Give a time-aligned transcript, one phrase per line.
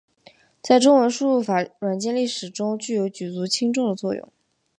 [0.63, 4.33] 在中文输入法软件历史中具有举足轻重的作用。